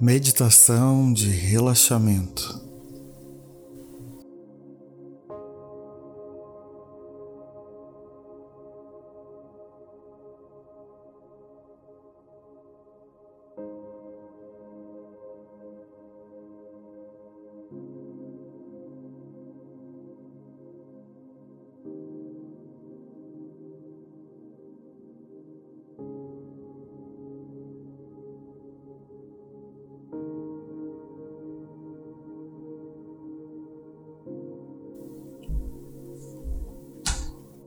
Meditação 0.00 1.12
de 1.12 1.28
relaxamento. 1.28 2.69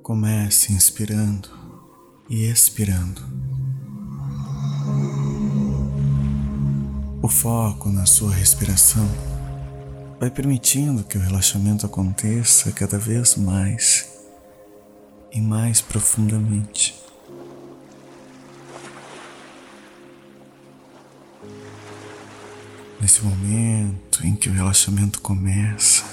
Comece 0.03 0.73
inspirando 0.73 1.49
e 2.30 2.43
expirando. 2.43 3.21
O 7.21 7.29
foco 7.29 7.88
na 7.88 8.05
sua 8.05 8.34
respiração 8.34 9.09
vai 10.20 10.29
permitindo 10.29 11.05
que 11.05 11.17
o 11.17 11.21
relaxamento 11.21 11.85
aconteça 11.85 12.70
cada 12.73 12.99
vez 12.99 13.38
mais 13.38 14.09
e 15.31 15.39
mais 15.39 15.79
profundamente. 15.79 17.01
Nesse 22.99 23.23
momento 23.23 24.27
em 24.27 24.35
que 24.35 24.49
o 24.49 24.54
relaxamento 24.54 25.21
começa, 25.21 26.04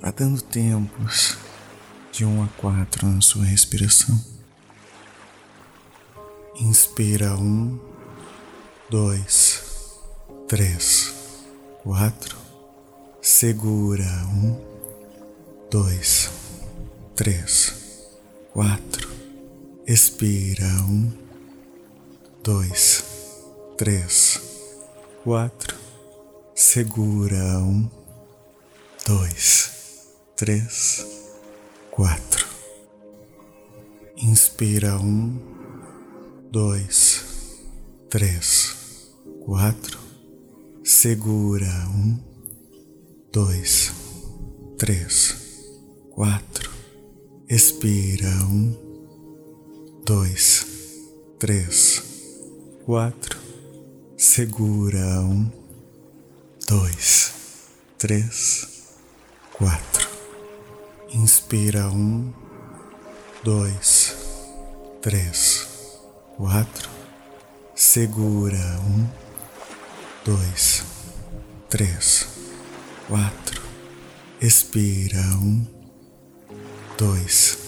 vá 0.00 0.10
dando 0.10 0.40
tempos 0.40 1.43
de 2.14 2.24
um 2.24 2.44
a 2.44 2.46
quatro 2.46 3.08
na 3.08 3.20
sua 3.20 3.44
respiração. 3.44 4.16
Inspira 6.60 7.34
um, 7.34 7.76
dois, 8.88 10.00
três, 10.46 11.12
quatro. 11.82 12.36
Segura 13.20 14.04
um, 14.28 14.56
dois, 15.68 16.30
três, 17.16 18.06
quatro. 18.52 19.10
Expira 19.84 20.68
um, 20.84 21.12
dois, 22.44 23.04
três, 23.76 24.40
quatro. 25.24 25.76
Segura 26.54 27.58
um, 27.58 27.90
dois, 29.04 30.06
três 30.36 31.13
quatro. 31.94 32.44
Inspira 34.16 34.96
um, 34.98 35.38
dois, 36.50 37.60
três, 38.10 39.12
quatro. 39.44 39.98
Segura 40.82 41.70
um, 41.88 42.18
dois, 43.32 43.92
três, 44.76 45.36
quatro. 46.10 46.70
Expira 47.48 48.28
um, 48.44 50.02
dois, 50.04 50.66
três, 51.38 52.02
quatro. 52.84 53.38
Segura 54.16 55.20
um, 55.20 55.48
dois, 56.68 57.32
três, 57.98 58.88
quatro. 59.56 59.93
Inspira 61.14 61.86
um, 61.90 62.32
dois, 63.44 64.16
três, 65.00 65.96
quatro. 66.36 66.90
Segura 67.72 68.80
um, 68.80 69.06
dois, 70.24 70.82
três, 71.70 72.26
quatro. 73.06 73.62
Expira 74.40 75.20
um, 75.36 75.64
dois, 76.98 77.58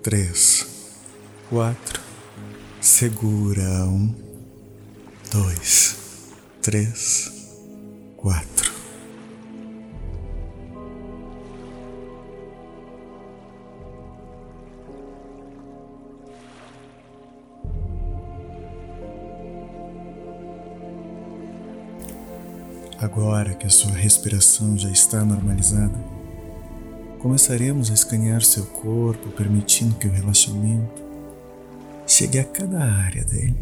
três, 0.00 0.64
quatro. 1.50 2.00
Segura 2.80 3.84
um, 3.86 4.14
dois, 5.32 5.96
três, 6.62 7.32
quatro. 8.16 8.55
Agora 23.06 23.54
que 23.54 23.64
a 23.68 23.70
sua 23.70 23.92
respiração 23.92 24.76
já 24.76 24.90
está 24.90 25.24
normalizada, 25.24 25.96
começaremos 27.20 27.88
a 27.88 27.94
escanear 27.94 28.42
seu 28.42 28.66
corpo, 28.66 29.28
permitindo 29.28 29.94
que 29.94 30.08
o 30.08 30.10
relaxamento 30.10 31.04
chegue 32.04 32.40
a 32.40 32.44
cada 32.44 32.82
área 32.82 33.24
dele. 33.24 33.56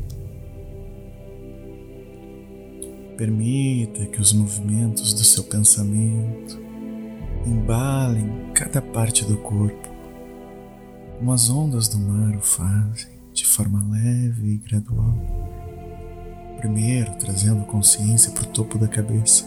Permita 3.19 4.07
que 4.07 4.19
os 4.19 4.33
movimentos 4.33 5.13
do 5.13 5.23
seu 5.23 5.45
pensamento 5.45 6.59
embalem 7.45 8.51
cada 8.55 8.81
parte 8.81 9.27
do 9.27 9.37
corpo, 9.37 9.91
como 11.19 11.33
as 11.33 11.51
ondas 11.51 11.87
do 11.87 11.99
mar 11.99 12.35
o 12.35 12.41
fazem, 12.41 13.13
de 13.35 13.45
forma 13.45 13.87
leve 13.93 14.55
e 14.55 14.57
gradual 14.57 15.19
primeiro 16.65 17.13
trazendo 17.17 17.63
consciência 17.67 18.33
para 18.33 18.45
o 18.45 18.47
topo 18.47 18.79
da 18.79 18.89
cabeça, 18.89 19.47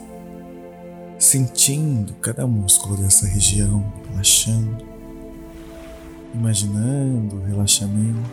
sentindo 1.18 2.14
cada 2.22 2.46
músculo 2.46 2.96
dessa 2.96 3.26
região 3.26 3.92
relaxando, 4.08 4.86
imaginando 6.32 7.38
o 7.38 7.44
relaxamento, 7.44 8.30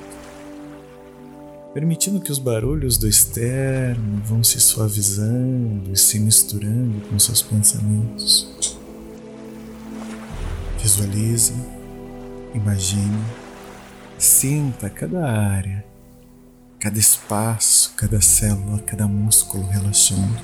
permitindo 1.72 2.21
que 2.21 2.31
os 2.31 2.39
barulhos 2.39 2.99
do 2.99 3.09
externo 3.09 4.21
vão 4.22 4.45
se 4.45 4.61
suavizando 4.61 5.91
e 5.91 5.97
se 5.97 6.19
misturando 6.19 7.01
com 7.09 7.19
seus 7.19 7.41
pensamentos. 7.41 8.55
Visualize, 10.78 11.55
imagine, 12.55 13.25
sinta 14.19 14.91
cada 14.91 15.27
área 15.27 15.94
cada 16.84 16.99
espaço, 16.99 17.95
cada 17.97 18.21
célula, 18.21 18.78
cada 18.83 19.09
músculo 19.09 19.67
relaxando. 19.69 20.39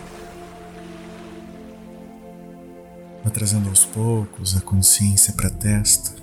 Vá 3.22 3.28
trazendo 3.28 3.68
aos 3.68 3.84
poucos 3.84 4.56
a 4.56 4.62
consciência 4.62 5.34
para 5.34 5.48
a 5.48 5.50
testa, 5.50 6.16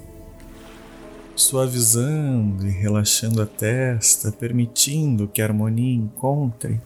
suavizando 1.36 2.66
e 2.66 2.72
relaxando 2.72 3.44
a 3.44 3.46
testa, 3.46 4.32
permitindo 4.32 5.28
que 5.28 5.40
a 5.40 5.46
harmonia 5.46 5.94
encontre 5.94 6.82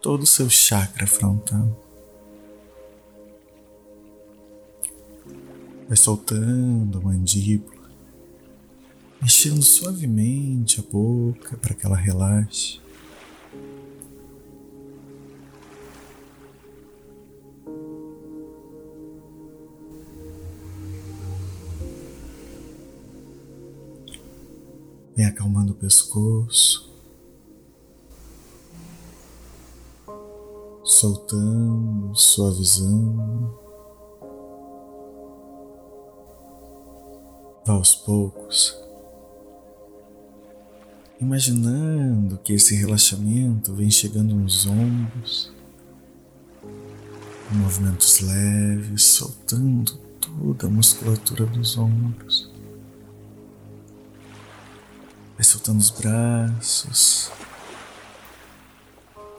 todo 0.00 0.22
o 0.22 0.26
seu 0.26 0.48
chakra 0.48 1.04
frontal. 1.04 1.68
Vai 5.88 5.96
soltando 5.96 6.98
a 6.98 7.00
mandíbula 7.00 7.77
mexendo 9.20 9.62
suavemente 9.62 10.80
a 10.80 10.82
boca 10.82 11.56
para 11.56 11.74
que 11.74 11.84
ela 11.84 11.96
relaxe. 11.96 12.80
Vem 25.16 25.26
acalmando 25.26 25.72
o 25.72 25.76
pescoço, 25.76 26.88
soltando, 30.84 32.14
suavizando. 32.14 33.58
Vá 37.66 37.74
aos 37.74 37.96
poucos 37.96 38.87
imaginando 41.20 42.38
que 42.38 42.52
esse 42.52 42.76
relaxamento 42.76 43.74
vem 43.74 43.90
chegando 43.90 44.34
nos 44.34 44.66
ombros, 44.66 45.52
movimentos 47.50 48.20
leves, 48.20 49.04
soltando 49.04 49.96
toda 50.20 50.66
a 50.66 50.70
musculatura 50.70 51.46
dos 51.46 51.76
ombros. 51.76 52.50
Vai 55.34 55.44
soltando 55.44 55.78
os 55.78 55.90
braços, 55.90 57.30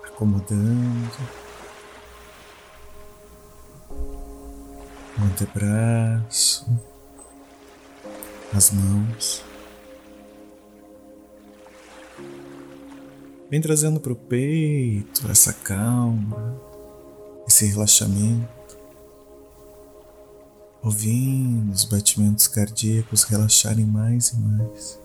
acomodando 0.06 1.12
o 5.18 5.24
antebraço, 5.24 6.66
as 8.54 8.72
mãos. 8.72 9.49
Vem 13.50 13.60
trazendo 13.60 14.00
para 14.00 14.14
o 14.14 14.16
peito 14.16 15.28
essa 15.28 15.52
calma, 15.52 16.56
esse 17.48 17.66
relaxamento, 17.66 18.78
ouvindo 20.84 21.72
os 21.72 21.84
batimentos 21.84 22.48
cardíacos 22.48 23.24
relaxarem 23.24 23.88
mais 23.88 24.30
e 24.30 24.38
mais. 24.38 25.00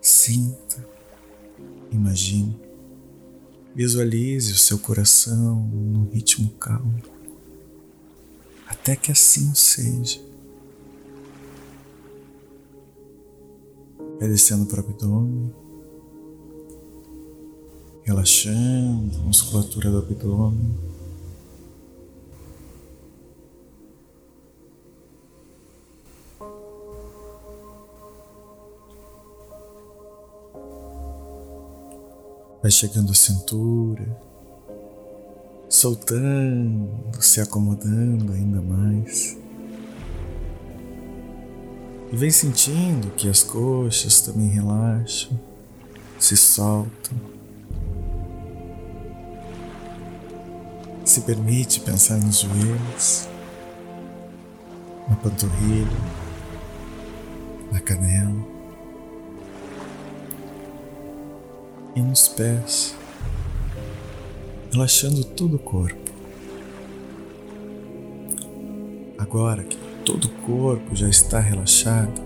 Sinta, 0.00 0.84
imagine, 1.92 2.60
visualize 3.72 4.52
o 4.52 4.58
seu 4.58 4.80
coração 4.80 5.54
num 5.72 6.10
ritmo 6.10 6.50
calmo, 6.54 7.00
até 8.66 8.96
que 8.96 9.12
assim 9.12 9.54
seja. 9.54 10.20
Vai 14.18 14.28
descendo 14.28 14.66
para 14.66 14.80
o 14.80 14.84
abdômen 14.84 15.63
relaxando 18.04 19.16
a 19.16 19.22
musculatura 19.22 19.90
do 19.90 19.98
abdômen. 19.98 20.78
Vai 32.62 32.70
chegando 32.70 33.10
a 33.10 33.14
cintura, 33.14 34.06
soltando, 35.68 36.90
se 37.20 37.40
acomodando 37.40 38.32
ainda 38.32 38.60
mais. 38.60 39.36
E 42.10 42.16
vem 42.16 42.30
sentindo 42.30 43.10
que 43.16 43.28
as 43.28 43.42
coxas 43.42 44.22
também 44.22 44.48
relaxam, 44.48 45.38
se 46.18 46.36
soltam. 46.36 47.34
Se 51.04 51.20
permite 51.20 51.80
pensar 51.80 52.18
nos 52.18 52.42
joelhos, 52.42 53.28
na 55.08 55.14
panturrilha, 55.16 55.90
na 57.70 57.78
canela 57.78 58.34
e 61.94 62.00
nos 62.00 62.26
pés, 62.28 62.96
relaxando 64.72 65.24
todo 65.24 65.56
o 65.56 65.58
corpo. 65.58 66.10
Agora 69.18 69.62
que 69.62 69.76
todo 70.06 70.24
o 70.24 70.32
corpo 70.46 70.96
já 70.96 71.08
está 71.08 71.38
relaxado, 71.38 72.20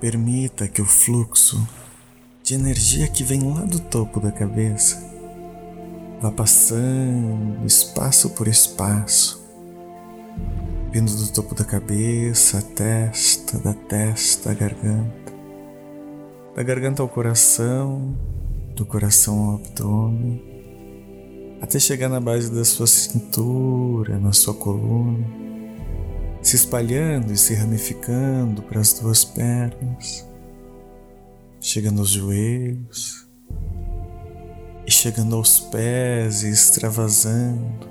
permita 0.00 0.66
que 0.66 0.80
o 0.80 0.86
fluxo 0.86 1.83
de 2.44 2.54
energia 2.54 3.08
que 3.08 3.24
vem 3.24 3.40
lá 3.54 3.62
do 3.62 3.80
topo 3.80 4.20
da 4.20 4.30
cabeça. 4.30 5.02
Vá 6.20 6.30
passando 6.30 7.64
espaço 7.64 8.28
por 8.30 8.46
espaço, 8.46 9.42
vindo 10.92 11.10
do 11.10 11.32
topo 11.32 11.54
da 11.54 11.64
cabeça 11.64 12.58
à 12.58 12.62
testa, 12.62 13.58
da 13.58 13.72
testa 13.72 14.50
à 14.50 14.54
garganta, 14.54 15.32
da 16.54 16.62
garganta 16.62 17.02
ao 17.02 17.08
coração, 17.08 18.14
do 18.76 18.84
coração 18.84 19.38
ao 19.38 19.54
abdômen, 19.54 20.44
até 21.62 21.78
chegar 21.78 22.10
na 22.10 22.20
base 22.20 22.52
da 22.52 22.64
sua 22.66 22.86
cintura, 22.86 24.18
na 24.18 24.34
sua 24.34 24.52
coluna, 24.52 25.26
se 26.42 26.56
espalhando 26.56 27.32
e 27.32 27.38
se 27.38 27.54
ramificando 27.54 28.62
para 28.62 28.80
as 28.80 28.92
duas 28.92 29.24
pernas 29.24 30.33
chegando 31.64 32.00
aos 32.00 32.10
joelhos 32.10 33.26
e 34.86 34.90
chegando 34.90 35.34
aos 35.34 35.58
pés 35.58 36.42
e 36.42 36.50
extravasando. 36.50 37.88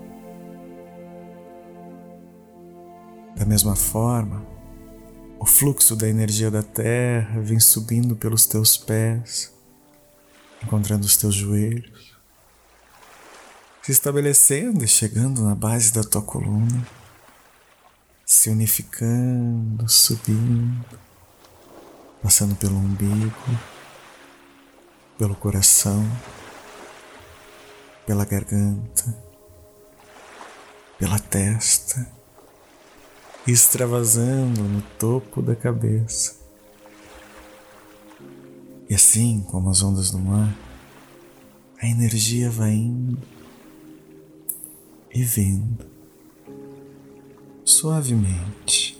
Da 3.35 3.43
mesma 3.47 3.75
forma, 3.75 4.45
o 5.39 5.45
fluxo 5.47 5.95
da 5.95 6.07
energia 6.07 6.51
da 6.51 6.61
terra 6.61 7.41
vem 7.41 7.59
subindo 7.59 8.15
pelos 8.15 8.45
teus 8.45 8.77
pés, 8.77 9.51
encontrando 10.63 11.07
os 11.07 11.17
teus 11.17 11.33
joelhos, 11.33 12.15
se 13.81 13.91
estabelecendo 13.91 14.85
e 14.85 14.87
chegando 14.87 15.43
na 15.43 15.55
base 15.55 15.91
da 15.91 16.03
tua 16.03 16.21
coluna, 16.21 16.87
se 18.23 18.51
unificando, 18.51 19.89
subindo 19.89 21.02
passando 22.23 22.55
pelo 22.55 22.77
umbigo, 22.77 23.35
pelo 25.17 25.35
coração, 25.35 26.09
pela 28.05 28.23
garganta, 28.23 29.13
pela 30.97 31.19
testa, 31.19 32.09
extravasando 33.45 34.63
no 34.63 34.81
topo 34.97 35.41
da 35.41 35.53
cabeça. 35.53 36.41
E 38.89 38.95
assim 38.95 39.41
como 39.49 39.69
as 39.69 39.83
ondas 39.83 40.09
do 40.09 40.19
mar, 40.19 40.55
a 41.81 41.85
energia 41.85 42.49
vai 42.49 42.71
indo 42.71 43.21
e 45.13 45.23
vindo 45.23 45.85
suavemente 47.65 48.92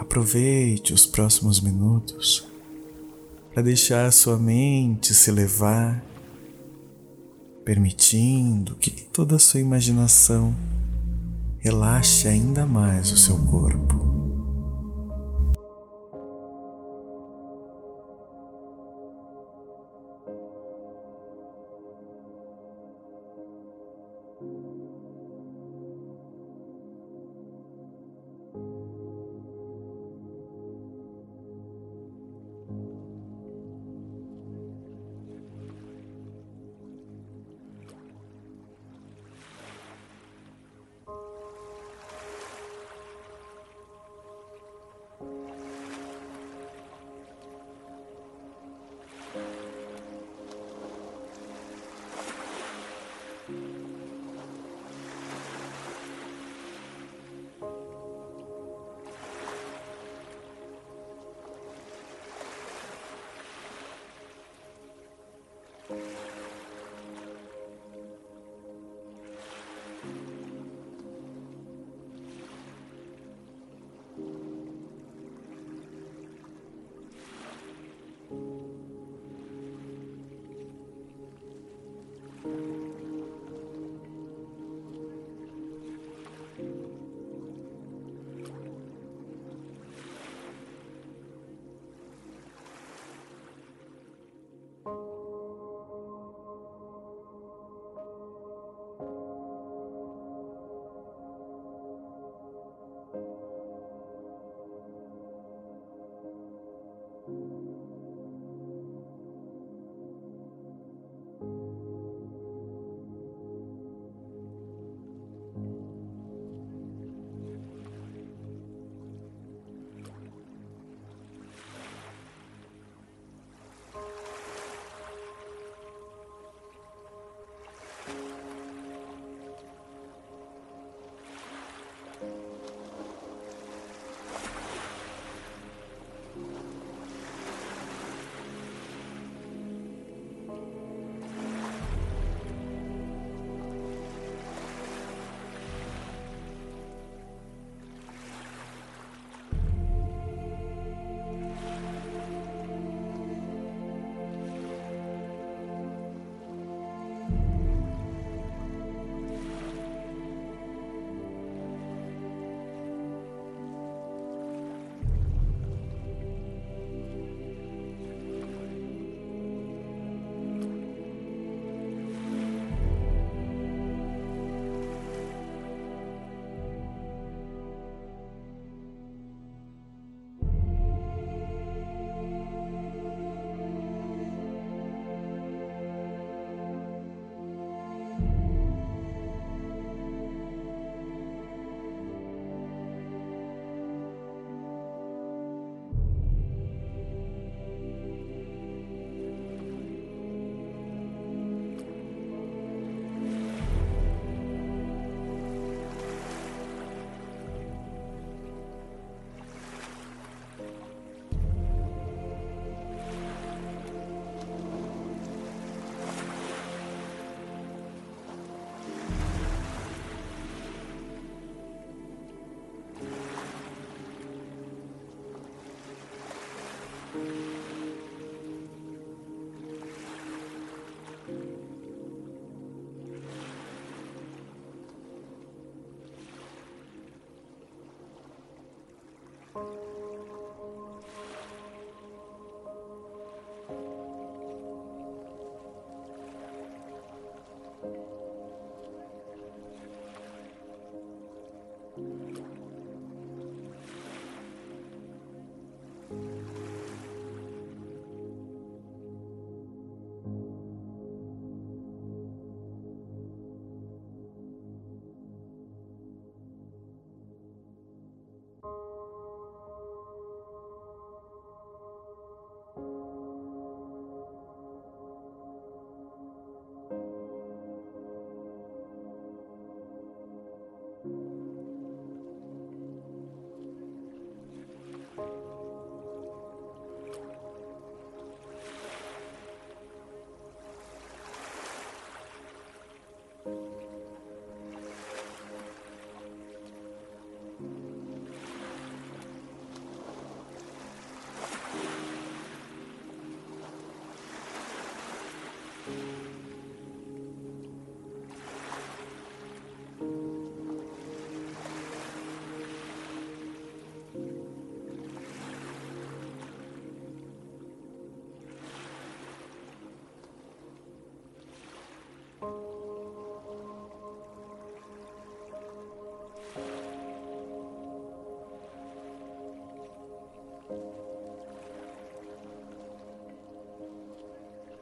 Aproveite 0.00 0.94
os 0.94 1.04
próximos 1.04 1.60
minutos 1.60 2.48
para 3.52 3.62
deixar 3.62 4.10
sua 4.10 4.38
mente 4.38 5.12
se 5.12 5.30
levar, 5.30 6.02
permitindo 7.66 8.76
que 8.76 8.90
toda 8.90 9.36
a 9.36 9.38
sua 9.38 9.60
imaginação 9.60 10.56
relaxe 11.58 12.26
ainda 12.26 12.64
mais 12.64 13.12
o 13.12 13.18
seu 13.18 13.36
corpo. 13.44 14.09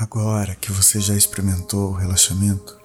Agora 0.00 0.54
que 0.54 0.72
você 0.72 0.98
já 0.98 1.14
experimentou 1.14 1.90
o 1.90 1.92
relaxamento, 1.92 2.80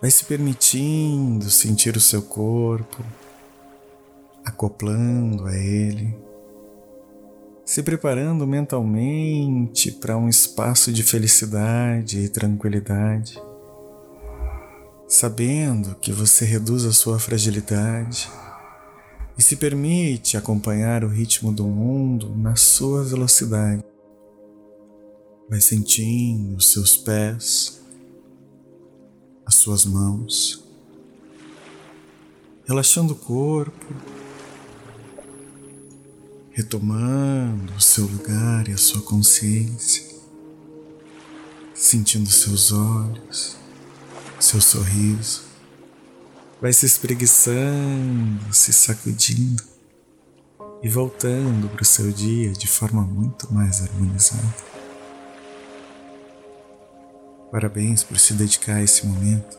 vai 0.00 0.10
se 0.10 0.24
permitindo 0.24 1.50
sentir 1.50 1.94
o 1.94 2.00
seu 2.00 2.22
corpo, 2.22 3.04
acoplando 4.42 5.44
a 5.44 5.54
ele, 5.54 6.16
se 7.66 7.82
preparando 7.82 8.46
mentalmente 8.46 9.90
para 9.90 10.16
um 10.16 10.26
espaço 10.26 10.90
de 10.90 11.02
felicidade 11.02 12.18
e 12.18 12.30
tranquilidade, 12.30 13.38
sabendo 15.06 15.96
que 15.96 16.10
você 16.10 16.46
reduz 16.46 16.86
a 16.86 16.94
sua 16.94 17.18
fragilidade 17.18 18.30
e 19.36 19.42
se 19.42 19.54
permite 19.54 20.38
acompanhar 20.38 21.04
o 21.04 21.08
ritmo 21.08 21.52
do 21.52 21.66
mundo 21.66 22.34
na 22.34 22.56
sua 22.56 23.04
velocidade. 23.04 23.84
Vai 25.48 25.60
sentindo 25.60 26.56
os 26.56 26.72
seus 26.72 26.96
pés, 26.96 27.82
as 29.44 29.54
suas 29.56 29.84
mãos, 29.84 30.64
relaxando 32.66 33.12
o 33.12 33.16
corpo, 33.16 33.94
retomando 36.50 37.74
o 37.74 37.80
seu 37.80 38.06
lugar 38.06 38.68
e 38.68 38.72
a 38.72 38.78
sua 38.78 39.02
consciência, 39.02 40.02
sentindo 41.74 42.30
seus 42.30 42.72
olhos, 42.72 43.56
seu 44.40 44.60
sorriso, 44.62 45.42
vai 46.60 46.72
se 46.72 46.86
espreguiçando, 46.86 48.52
se 48.52 48.72
sacudindo 48.72 49.62
e 50.82 50.88
voltando 50.88 51.68
para 51.68 51.82
o 51.82 51.84
seu 51.84 52.10
dia 52.10 52.52
de 52.52 52.66
forma 52.66 53.02
muito 53.02 53.52
mais 53.52 53.82
harmonizada. 53.82 54.73
Parabéns 57.54 58.02
por 58.02 58.18
se 58.18 58.34
dedicar 58.34 58.78
a 58.78 58.82
esse 58.82 59.06
momento 59.06 59.56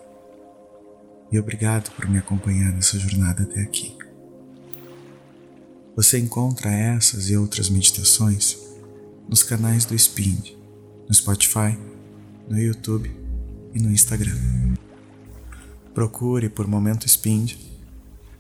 e 1.32 1.40
obrigado 1.40 1.90
por 1.92 2.10
me 2.10 2.18
acompanhar 2.18 2.74
nessa 2.74 3.00
jornada 3.00 3.44
até 3.44 3.62
aqui. 3.62 3.98
Você 5.96 6.20
encontra 6.20 6.70
essas 6.70 7.30
e 7.30 7.38
outras 7.38 7.70
meditações 7.70 8.58
nos 9.30 9.44
canais 9.44 9.86
do 9.86 9.98
Spind, 9.98 10.58
no 11.08 11.14
Spotify, 11.14 11.80
no 12.50 12.60
YouTube 12.60 13.10
e 13.74 13.80
no 13.80 13.90
Instagram. 13.90 14.76
Procure 15.94 16.50
por 16.50 16.68
Momento 16.68 17.08
Spind, 17.08 17.54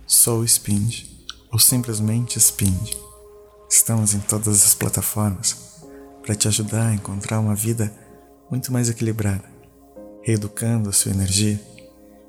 Sou 0.05 0.45
Spind 0.45 1.05
ou 1.49 1.59
simplesmente 1.59 2.37
Spind. 2.41 2.93
Estamos 3.69 4.13
em 4.13 4.19
todas 4.19 4.65
as 4.65 4.75
plataformas 4.75 5.79
para 6.21 6.35
te 6.35 6.45
ajudar 6.49 6.87
a 6.89 6.93
encontrar 6.93 7.39
uma 7.39 7.55
vida 7.55 8.03
muito 8.49 8.71
mais 8.71 8.89
equilibrada, 8.89 9.45
reeducando 10.21 10.89
a 10.89 10.93
sua 10.93 11.12
energia 11.12 11.60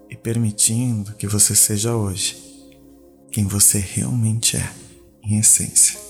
e 0.09 0.17
permitindo 0.17 1.15
que 1.15 1.27
você 1.27 1.55
seja 1.55 1.95
hoje 1.95 2.45
quem 3.31 3.47
você 3.47 3.79
realmente 3.79 4.57
é, 4.57 4.71
em 5.23 5.39
essência. 5.39 6.06